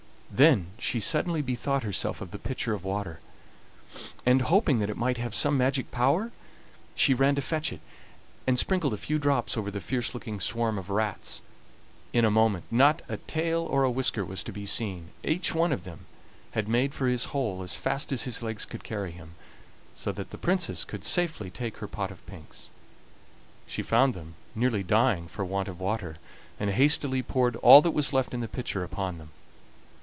Then 0.33 0.67
she 0.79 1.01
suddenly 1.01 1.41
bethought 1.41 1.83
herself 1.83 2.21
of 2.21 2.31
the 2.31 2.39
pitcher 2.39 2.73
of 2.73 2.85
water, 2.85 3.19
and, 4.25 4.41
hoping 4.43 4.79
that 4.79 4.89
it 4.89 4.95
might 4.95 5.17
have 5.17 5.35
some 5.35 5.57
magic 5.57 5.91
power, 5.91 6.31
she 6.95 7.13
ran 7.13 7.35
to 7.35 7.41
fetch 7.41 7.73
it, 7.73 7.81
and 8.47 8.57
sprinkled 8.57 8.93
a 8.93 8.97
few 8.97 9.19
drops 9.19 9.57
over 9.57 9.69
the 9.69 9.81
fierce 9.81 10.13
looking 10.13 10.39
swarm 10.39 10.77
of 10.79 10.89
rats. 10.89 11.41
In 12.13 12.23
a 12.23 12.31
moment 12.31 12.63
not 12.71 13.01
a 13.09 13.17
tail 13.17 13.63
or 13.69 13.83
a 13.83 13.91
whisker 13.91 14.23
was 14.23 14.41
to 14.45 14.53
be 14.53 14.65
seen. 14.65 15.09
Each 15.21 15.53
one 15.53 15.77
had 16.53 16.67
made 16.67 16.93
for 16.93 17.07
his 17.09 17.25
hole 17.35 17.61
as 17.61 17.75
fast 17.75 18.13
as 18.13 18.23
his 18.23 18.41
legs 18.41 18.63
could 18.63 18.85
carry 18.85 19.11
him, 19.11 19.35
so 19.95 20.13
that 20.13 20.29
the 20.29 20.37
Princess 20.39 20.85
could 20.85 21.03
safely 21.03 21.51
take 21.51 21.79
her 21.79 21.89
pot 21.89 22.09
of 22.09 22.25
pinks. 22.25 22.69
She 23.67 23.83
found 23.83 24.13
them 24.13 24.35
nearly 24.55 24.81
dying 24.81 25.27
for 25.27 25.43
want 25.43 25.67
of 25.67 25.81
water, 25.81 26.17
and 26.57 26.69
hastily 26.71 27.21
poured 27.21 27.57
all 27.57 27.81
that 27.81 27.91
was 27.91 28.13
left 28.13 28.33
in 28.33 28.39
the 28.39 28.47
pitcher 28.47 28.85
upon 28.85 29.17
them. 29.17 29.31